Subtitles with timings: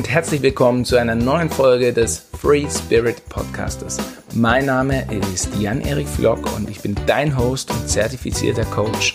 [0.00, 3.98] und herzlich willkommen zu einer neuen Folge des Free Spirit Podcasters.
[4.32, 9.14] Mein Name ist Jan-Erik Flock und ich bin dein Host und zertifizierter Coach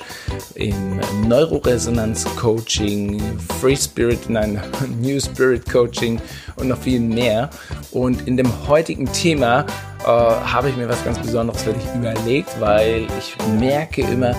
[0.53, 3.19] im Neuroresonanz Coaching,
[3.59, 4.61] Free Spirit, nein,
[5.01, 6.21] New Spirit Coaching
[6.57, 7.49] und noch viel mehr.
[7.89, 9.65] Und in dem heutigen Thema
[10.03, 14.35] äh, habe ich mir was ganz Besonderes für dich überlegt, weil ich merke immer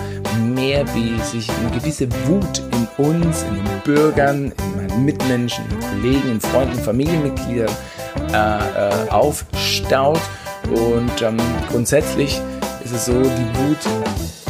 [0.55, 6.79] mehr, wie sich eine gewisse Wut in uns, in den Bürgern, in Mitmenschen, Kollegen, Freunden,
[6.79, 7.75] Familienmitgliedern
[8.31, 10.21] äh, äh, aufstaut.
[10.69, 11.37] Und ähm,
[11.69, 12.41] grundsätzlich
[12.83, 13.77] ist es so, die Wut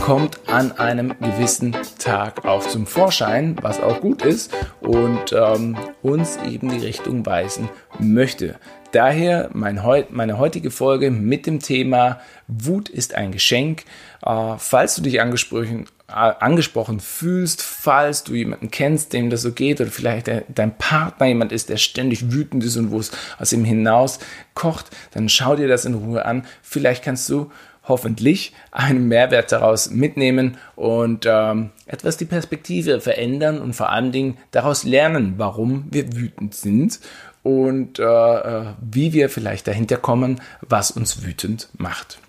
[0.08, 6.38] kommt an einem gewissen Tag auch zum Vorschein, was auch gut ist und ähm, uns
[6.48, 7.68] eben die Richtung weisen
[8.00, 8.56] möchte.
[8.94, 13.84] Daher mein, meine heutige Folge mit dem Thema Wut ist ein Geschenk.
[14.26, 19.82] Äh, falls du dich angesprochen, angesprochen fühlst, falls du jemanden kennst, dem das so geht,
[19.82, 23.66] oder vielleicht dein Partner jemand ist, der ständig wütend ist und wo es aus ihm
[23.66, 24.20] hinaus
[24.54, 26.46] kocht, dann schau dir das in Ruhe an.
[26.62, 27.52] Vielleicht kannst du
[27.84, 34.38] hoffentlich einen Mehrwert daraus mitnehmen und ähm, etwas die Perspektive verändern und vor allen Dingen
[34.52, 37.00] daraus lernen, warum wir wütend sind
[37.44, 42.20] und äh, äh, wie wir vielleicht dahinter kommen, was uns wütend macht.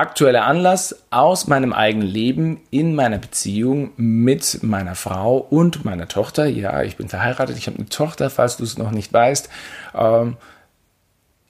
[0.00, 6.46] Aktueller Anlass aus meinem eigenen Leben in meiner Beziehung mit meiner Frau und meiner Tochter.
[6.46, 9.50] Ja, ich bin verheiratet, ich habe eine Tochter, falls du es noch nicht weißt.
[9.94, 10.38] Ähm,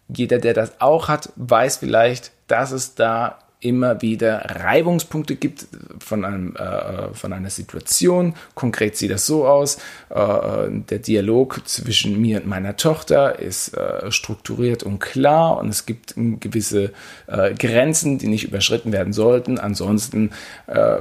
[0.09, 5.66] jeder, der das auch hat, weiß vielleicht, dass es da immer wieder Reibungspunkte gibt
[5.98, 8.34] von, einem, äh, von einer Situation.
[8.55, 9.77] Konkret sieht das so aus.
[10.08, 15.84] Äh, der Dialog zwischen mir und meiner Tochter ist äh, strukturiert und klar und es
[15.84, 16.92] gibt gewisse
[17.27, 19.58] äh, Grenzen, die nicht überschritten werden sollten.
[19.58, 20.31] Ansonsten
[20.66, 20.97] äh,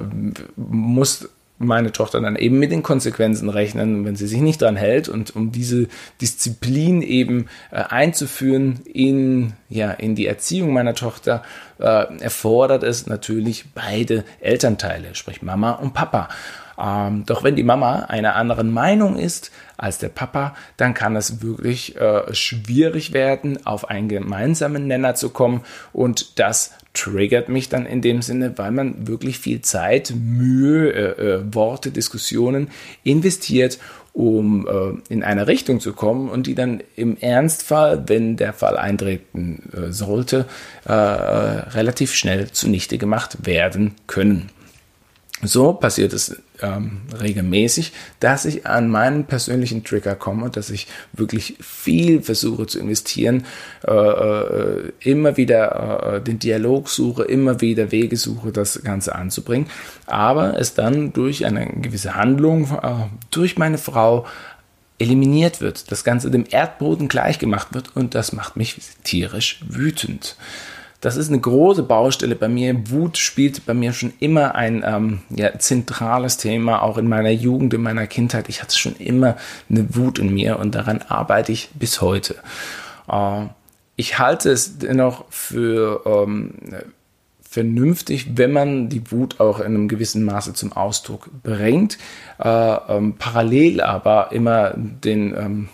[0.57, 5.09] muss meine Tochter dann eben mit den Konsequenzen rechnen, wenn sie sich nicht dran hält.
[5.09, 5.87] Und um diese
[6.21, 11.43] Disziplin eben äh, einzuführen in, ja, in die Erziehung meiner Tochter,
[11.77, 16.29] äh, erfordert es natürlich beide Elternteile, sprich Mama und Papa.
[16.79, 21.41] Ähm, doch wenn die Mama einer anderen Meinung ist als der Papa, dann kann es
[21.41, 27.85] wirklich äh, schwierig werden, auf einen gemeinsamen Nenner zu kommen und das triggert mich dann
[27.85, 32.69] in dem Sinne, weil man wirklich viel Zeit, Mühe, äh, äh, Worte, Diskussionen
[33.03, 33.79] investiert,
[34.13, 38.77] um äh, in eine Richtung zu kommen und die dann im Ernstfall, wenn der Fall
[38.77, 40.45] eintreten äh, sollte,
[40.85, 44.49] äh, relativ schnell zunichte gemacht werden können.
[45.41, 51.55] So passiert es ähm, regelmäßig, dass ich an meinen persönlichen Trigger komme, dass ich wirklich
[51.61, 53.45] viel versuche zu investieren,
[53.87, 59.69] äh, äh, immer wieder äh, den Dialog suche, immer wieder Wege suche, das Ganze anzubringen,
[60.07, 64.25] aber es dann durch eine gewisse Handlung äh, durch meine Frau
[64.97, 70.35] eliminiert wird, das Ganze dem Erdboden gleichgemacht wird und das macht mich tierisch wütend.
[71.01, 72.89] Das ist eine große Baustelle bei mir.
[72.89, 77.73] Wut spielt bei mir schon immer ein ähm, ja, zentrales Thema, auch in meiner Jugend,
[77.73, 78.49] in meiner Kindheit.
[78.49, 79.37] Ich hatte schon immer
[79.69, 82.35] eine Wut in mir und daran arbeite ich bis heute.
[83.09, 83.45] Äh,
[83.95, 86.53] ich halte es dennoch für ähm,
[87.41, 91.97] vernünftig, wenn man die Wut auch in einem gewissen Maße zum Ausdruck bringt,
[92.39, 95.69] äh, ähm, parallel aber immer den ähm,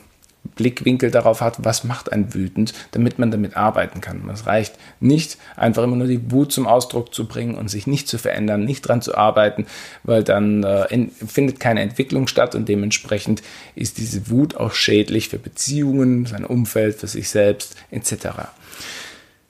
[0.55, 4.29] Blickwinkel darauf hat, was macht ein wütend, damit man damit arbeiten kann.
[4.29, 8.07] Es reicht nicht, einfach immer nur die Wut zum Ausdruck zu bringen und sich nicht
[8.07, 9.65] zu verändern, nicht dran zu arbeiten,
[10.03, 13.43] weil dann äh, findet keine Entwicklung statt und dementsprechend
[13.75, 18.27] ist diese Wut auch schädlich für Beziehungen, sein Umfeld, für sich selbst etc.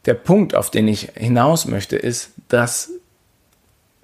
[0.05, 2.89] Der Punkt, auf den ich hinaus möchte, ist, dass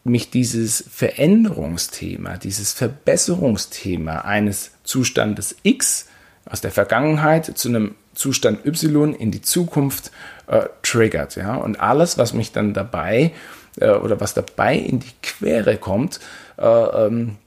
[0.03, 6.07] mich dieses Veränderungsthema, dieses Verbesserungsthema eines Zustandes X
[6.45, 10.11] aus der Vergangenheit zu einem Zustand Y in die Zukunft
[10.47, 11.35] äh, triggert.
[11.35, 11.55] Ja?
[11.55, 13.31] Und alles, was mich dann dabei
[13.79, 16.19] äh, oder was dabei in die Quere kommt,
[16.57, 17.37] äh, ähm,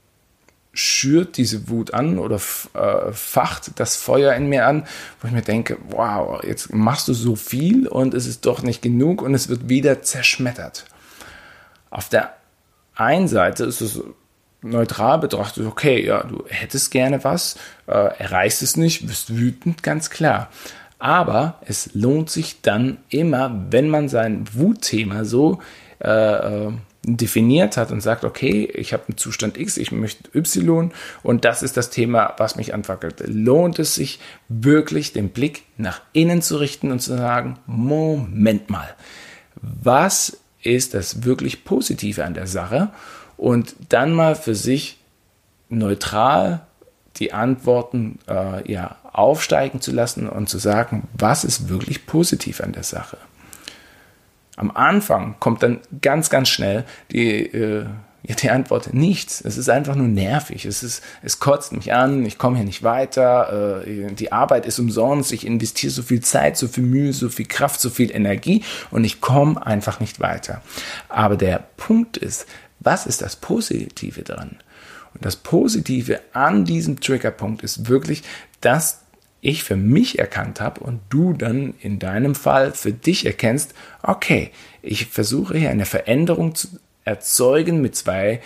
[0.72, 2.36] schürt diese Wut an oder
[2.74, 4.84] äh, facht das Feuer in mir an,
[5.20, 8.82] wo ich mir denke, wow, jetzt machst du so viel und es ist doch nicht
[8.82, 10.86] genug und es wird wieder zerschmettert.
[11.90, 12.34] Auf der
[12.96, 14.00] einen Seite ist es
[14.64, 17.56] neutral betrachtet, okay, ja, du hättest gerne was,
[17.86, 20.50] äh, erreichst es nicht, bist wütend, ganz klar.
[20.98, 25.60] Aber es lohnt sich dann immer, wenn man sein Wutthema so
[26.00, 26.72] äh, äh
[27.06, 30.90] definiert hat und sagt, okay, ich habe einen Zustand X, ich möchte Y
[31.22, 33.22] und das ist das Thema, was mich anfackelt.
[33.26, 38.88] Lohnt es sich wirklich, den Blick nach innen zu richten und zu sagen, Moment mal,
[39.60, 42.90] was ist das wirklich Positive an der Sache?
[43.44, 44.98] Und dann mal für sich
[45.68, 46.62] neutral
[47.16, 52.72] die Antworten äh, ja, aufsteigen zu lassen und zu sagen, was ist wirklich positiv an
[52.72, 53.18] der Sache.
[54.56, 57.84] Am Anfang kommt dann ganz, ganz schnell die, äh,
[58.26, 59.42] ja, die Antwort nichts.
[59.42, 60.64] Es ist einfach nur nervig.
[60.64, 64.78] Es, ist, es kotzt mich an, ich komme hier nicht weiter, äh, die Arbeit ist
[64.78, 68.64] umsonst, ich investiere so viel Zeit, so viel Mühe, so viel Kraft, so viel Energie
[68.90, 70.62] und ich komme einfach nicht weiter.
[71.10, 72.46] Aber der Punkt ist,
[72.84, 74.56] was ist das Positive dran?
[75.14, 78.22] Und das Positive an diesem Triggerpunkt ist wirklich,
[78.60, 79.00] dass
[79.40, 84.50] ich für mich erkannt habe und du dann in deinem Fall für dich erkennst, okay,
[84.80, 86.68] ich versuche hier eine Veränderung zu
[87.04, 88.40] erzeugen mit zwei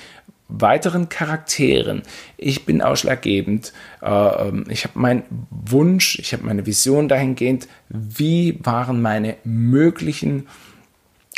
[0.48, 2.02] weiteren Charakteren.
[2.36, 3.72] Ich bin ausschlaggebend.
[4.02, 10.48] Äh, ähm, ich habe meinen Wunsch, ich habe meine Vision dahingehend, wie waren meine möglichen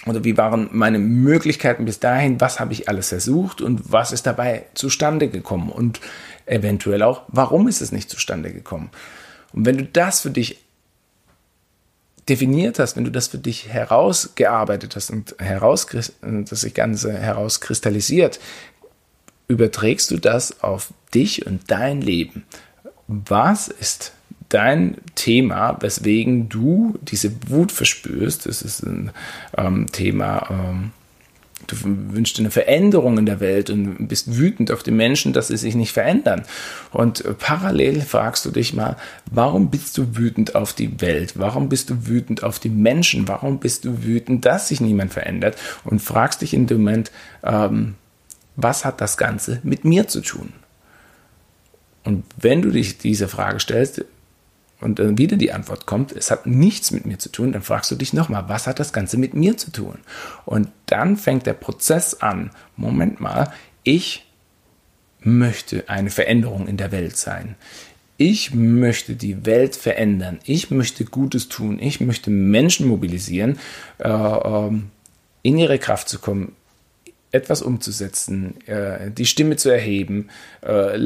[0.06, 4.26] oder wie waren meine Möglichkeiten bis dahin, was habe ich alles versucht und was ist
[4.26, 6.00] dabei zustande gekommen und
[6.46, 8.90] eventuell auch, warum ist es nicht zustande gekommen.
[9.52, 10.58] Und wenn du das für dich
[12.28, 15.86] definiert hast, wenn du das für dich herausgearbeitet hast und heraus,
[16.44, 18.40] sich Ganze herauskristallisiert,
[19.48, 22.44] überträgst du das auf dich und dein Leben.
[23.08, 24.12] Was ist
[24.50, 28.46] dein Thema, weswegen du diese Wut verspürst?
[28.46, 29.10] Das ist ein
[29.56, 30.92] ähm, Thema, ähm,
[31.66, 35.48] Du wünschst dir eine Veränderung in der Welt und bist wütend auf die Menschen, dass
[35.48, 36.42] sie sich nicht verändern.
[36.90, 38.96] Und parallel fragst du dich mal,
[39.30, 41.34] warum bist du wütend auf die Welt?
[41.36, 43.28] Warum bist du wütend auf die Menschen?
[43.28, 45.56] Warum bist du wütend, dass sich niemand verändert?
[45.84, 47.12] Und fragst dich in dem Moment,
[47.44, 47.94] ähm,
[48.56, 50.52] was hat das Ganze mit mir zu tun?
[52.04, 54.04] Und wenn du dich diese Frage stellst,
[54.80, 57.90] und dann wieder die Antwort kommt, es hat nichts mit mir zu tun, dann fragst
[57.90, 59.98] du dich nochmal, was hat das Ganze mit mir zu tun?
[60.44, 64.26] Und dann fängt der Prozess an, Moment mal, ich
[65.20, 67.56] möchte eine Veränderung in der Welt sein.
[68.16, 70.40] Ich möchte die Welt verändern.
[70.44, 71.78] Ich möchte Gutes tun.
[71.80, 73.58] Ich möchte Menschen mobilisieren,
[73.98, 74.90] äh, ähm,
[75.42, 76.54] in ihre Kraft zu kommen,
[77.32, 80.28] etwas umzusetzen, äh, die Stimme zu erheben,
[80.62, 80.98] äh,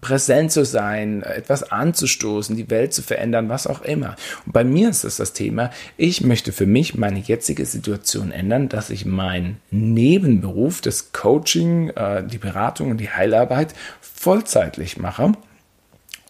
[0.00, 4.16] präsent zu sein, etwas anzustoßen, die Welt zu verändern, was auch immer.
[4.44, 8.68] Und bei mir ist das das Thema, ich möchte für mich meine jetzige Situation ändern,
[8.68, 15.32] dass ich meinen Nebenberuf, das Coaching, äh, die Beratung und die Heilarbeit vollzeitlich mache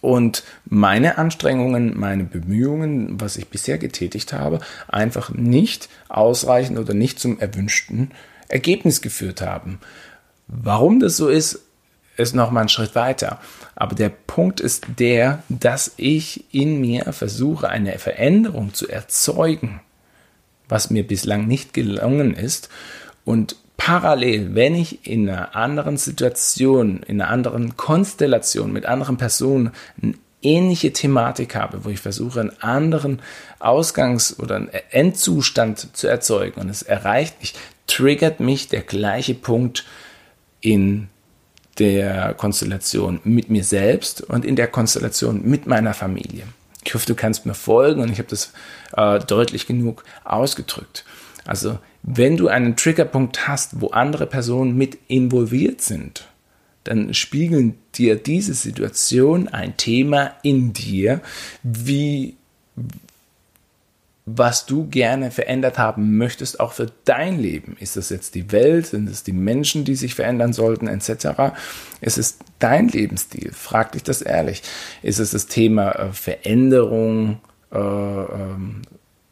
[0.04, 7.18] und meine Anstrengungen, meine Bemühungen, was ich bisher getätigt habe, einfach nicht ausreichen oder nicht
[7.18, 8.10] zum erwünschten
[8.48, 9.80] Ergebnis geführt haben.
[10.46, 11.60] Warum das so ist,
[12.16, 13.40] ist noch mal ein Schritt weiter.
[13.74, 19.80] Aber der Punkt ist der, dass ich in mir versuche, eine Veränderung zu erzeugen,
[20.68, 22.68] was mir bislang nicht gelungen ist.
[23.24, 29.72] Und parallel, wenn ich in einer anderen Situation, in einer anderen Konstellation mit anderen Personen
[30.00, 30.14] eine
[30.44, 33.20] ähnliche Thematik habe, wo ich versuche, einen anderen
[33.58, 37.54] Ausgangs- oder einen Endzustand zu erzeugen und es erreicht mich,
[37.86, 39.84] triggert mich der gleiche Punkt
[40.60, 41.08] in
[41.78, 46.44] der Konstellation mit mir selbst und in der Konstellation mit meiner Familie.
[46.84, 48.52] Ich hoffe, du kannst mir folgen und ich habe das
[48.96, 51.04] äh, deutlich genug ausgedrückt.
[51.46, 56.28] Also, wenn du einen Triggerpunkt hast, wo andere Personen mit involviert sind,
[56.84, 61.22] dann spiegeln dir diese Situation ein Thema in dir,
[61.62, 62.36] wie,
[64.26, 67.76] was du gerne verändert haben möchtest, auch für dein Leben.
[67.78, 68.86] Ist das jetzt die Welt?
[68.86, 71.52] Sind es die Menschen, die sich verändern sollten, etc.?
[72.00, 73.52] Ist es dein Lebensstil?
[73.52, 74.62] Frag dich das ehrlich.
[75.02, 77.40] Ist es das Thema äh, Veränderung
[77.70, 78.56] äh, äh,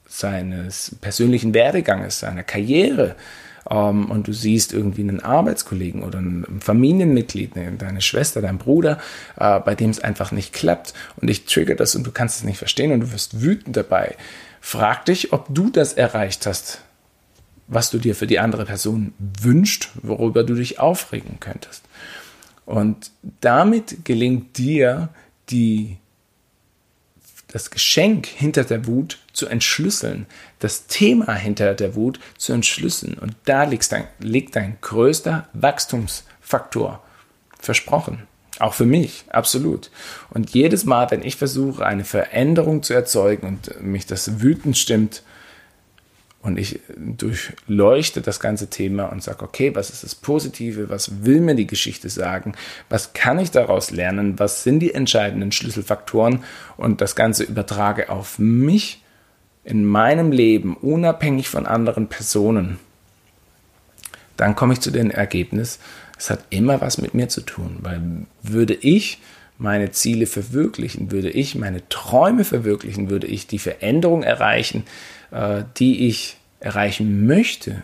[0.07, 3.17] seines persönlichen Werdeganges, seiner Karriere?
[3.71, 8.99] Ähm, und du siehst irgendwie einen Arbeitskollegen oder ein Familienmitglied, ne, deine Schwester, dein Bruder,
[9.39, 12.45] äh, bei dem es einfach nicht klappt und dich triggert das und du kannst es
[12.45, 14.17] nicht verstehen und du wirst wütend dabei
[14.65, 16.83] Frag dich, ob du das erreicht hast,
[17.67, 21.83] was du dir für die andere Person wünscht, worüber du dich aufregen könntest.
[22.65, 25.09] Und damit gelingt dir
[25.51, 25.99] die,
[27.49, 30.27] das Geschenk hinter der Wut zu entschlüsseln,
[30.61, 33.19] das Thema hinter der Wut zu entschlüsseln.
[33.19, 37.03] Und da liegt dein, liegt dein größter Wachstumsfaktor.
[37.59, 38.29] Versprochen.
[38.59, 39.91] Auch für mich, absolut.
[40.31, 45.23] Und jedes Mal, wenn ich versuche, eine Veränderung zu erzeugen und mich das wütend stimmt
[46.43, 51.41] und ich durchleuchte das ganze Thema und sage, okay, was ist das Positive, was will
[51.41, 52.55] mir die Geschichte sagen,
[52.89, 56.43] was kann ich daraus lernen, was sind die entscheidenden Schlüsselfaktoren?
[56.77, 59.03] Und das Ganze übertrage auf mich
[59.65, 62.81] in meinem Leben, unabhängig von anderen Personen,
[64.37, 65.79] dann komme ich zu dem Ergebnis,
[66.23, 68.01] es hat immer was mit mir zu tun, weil
[68.45, 69.19] würde ich
[69.59, 74.85] meine Ziele verwirklichen, würde ich meine Träume verwirklichen, würde ich die Veränderung erreichen,
[75.33, 77.83] äh, die ich erreichen möchte,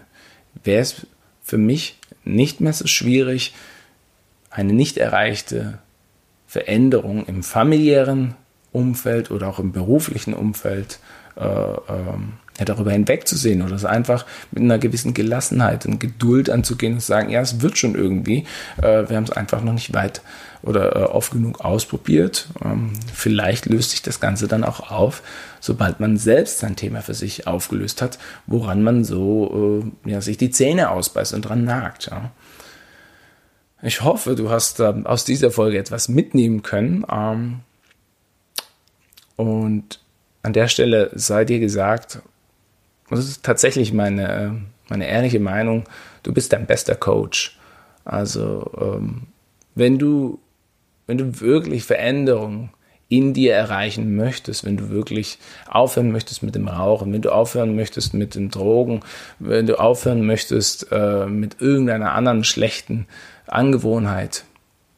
[0.62, 1.04] wäre es
[1.42, 3.54] für mich nicht mehr so schwierig,
[4.50, 5.80] eine nicht erreichte
[6.47, 8.37] Veränderung im familiären
[8.71, 11.00] Umfeld oder auch im beruflichen Umfeld
[11.35, 16.94] äh, ähm, ja, darüber hinwegzusehen oder es einfach mit einer gewissen Gelassenheit und Geduld anzugehen
[16.94, 18.44] und zu sagen, ja, es wird schon irgendwie.
[18.78, 20.22] Äh, wir haben es einfach noch nicht weit
[20.62, 22.48] oder äh, oft genug ausprobiert.
[22.64, 25.22] Ähm, vielleicht löst sich das Ganze dann auch auf,
[25.60, 30.36] sobald man selbst sein Thema für sich aufgelöst hat, woran man so äh, ja, sich
[30.36, 32.06] die Zähne ausbeißt und dran nagt.
[32.06, 32.32] Ja.
[33.82, 37.04] Ich hoffe, du hast äh, aus dieser Folge etwas mitnehmen können.
[37.10, 37.60] Ähm,
[39.36, 40.00] und
[40.42, 42.20] an der Stelle sei dir gesagt,
[43.16, 45.84] das ist tatsächlich meine, meine ehrliche Meinung,
[46.22, 47.58] du bist dein bester Coach.
[48.04, 49.28] Also ähm,
[49.74, 50.40] wenn du,
[51.06, 52.70] wenn du wirklich Veränderungen
[53.08, 57.74] in dir erreichen möchtest, wenn du wirklich aufhören möchtest mit dem Rauchen, wenn du aufhören
[57.74, 59.00] möchtest mit den Drogen,
[59.38, 63.06] wenn du aufhören möchtest äh, mit irgendeiner anderen schlechten
[63.46, 64.44] Angewohnheit,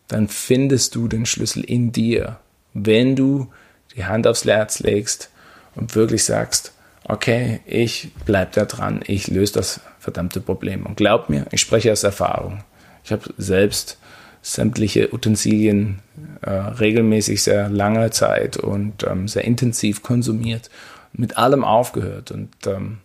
[0.08, 2.40] dann findest du den Schlüssel in dir,
[2.74, 3.48] wenn du
[3.94, 5.30] die Hand aufs Herz legst
[5.76, 6.72] und wirklich sagst,
[7.10, 10.86] okay, ich bleib da dran, ich löse das verdammte Problem.
[10.86, 12.62] Und glaub mir, ich spreche aus Erfahrung.
[13.04, 13.98] Ich habe selbst
[14.42, 16.00] sämtliche Utensilien
[16.42, 20.70] äh, regelmäßig sehr lange Zeit und ähm, sehr intensiv konsumiert,
[21.12, 22.30] mit allem aufgehört.
[22.30, 22.98] Und ähm,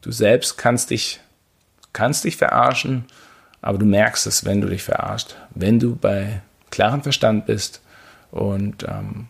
[0.00, 1.20] du selbst kannst dich,
[1.92, 3.04] kannst dich verarschen,
[3.60, 7.82] aber du merkst es, wenn du dich verarscht, wenn du bei klarem Verstand bist
[8.30, 9.28] und ähm,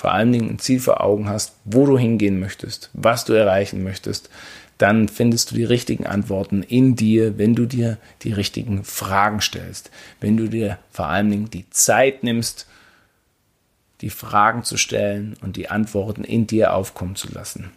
[0.00, 3.82] vor allen Dingen ein Ziel vor Augen hast, wo du hingehen möchtest, was du erreichen
[3.82, 4.30] möchtest,
[4.78, 9.90] dann findest du die richtigen Antworten in dir, wenn du dir die richtigen Fragen stellst,
[10.18, 12.66] wenn du dir vor allen Dingen die Zeit nimmst,
[14.00, 17.70] die Fragen zu stellen und die Antworten in dir aufkommen zu lassen.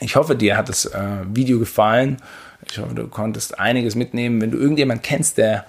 [0.00, 2.22] Ich hoffe, dir hat das äh, Video gefallen.
[2.70, 4.40] Ich hoffe, du konntest einiges mitnehmen.
[4.40, 5.66] Wenn du irgendjemanden kennst, der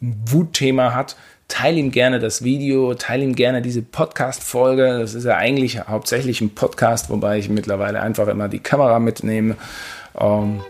[0.00, 1.16] ein Wutthema hat,
[1.48, 4.98] teile ihm gerne das Video, teile ihm gerne diese Podcast-Folge.
[4.98, 9.56] Das ist ja eigentlich hauptsächlich ein Podcast, wobei ich mittlerweile einfach immer die Kamera mitnehme.
[10.18, 10.60] Ähm,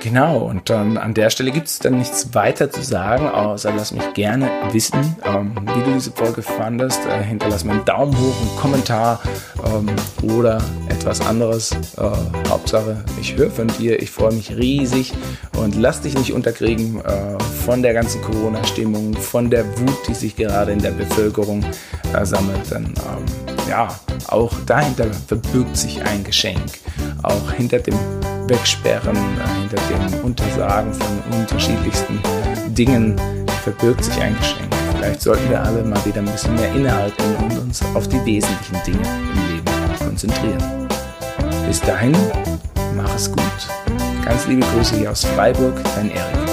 [0.00, 3.92] Genau, und ähm, an der Stelle gibt es dann nichts weiter zu sagen, außer lass
[3.92, 7.00] mich gerne wissen, ähm, wie du diese Folge fandest.
[7.04, 9.20] Äh, hinterlass mir einen Daumen hoch, einen Kommentar
[9.66, 9.90] ähm,
[10.22, 11.72] oder etwas anderes.
[11.98, 15.12] Äh, Hauptsache, ich höre von dir, ich freue mich riesig
[15.58, 20.34] und lass dich nicht unterkriegen äh, von der ganzen Corona-Stimmung, von der Wut, die sich
[20.34, 21.62] gerade in der Bevölkerung
[22.14, 22.70] äh, sammelt.
[22.70, 23.88] Denn ähm, ja,
[24.28, 26.60] auch dahinter verbirgt sich ein Geschenk.
[27.22, 27.94] Auch hinter dem
[28.50, 32.20] Wegsperren, äh, hinter dem Untersagen von unterschiedlichsten
[32.68, 33.16] Dingen
[33.62, 34.68] verbirgt sich ein Geschenk.
[34.96, 38.82] Vielleicht sollten wir alle mal wieder ein bisschen mehr innehalten und uns auf die wesentlichen
[38.84, 40.88] Dinge im Leben konzentrieren.
[41.66, 42.16] Bis dahin,
[42.96, 43.40] mach es gut.
[44.24, 46.49] Ganz liebe Grüße hier aus Freiburg, dein Erik.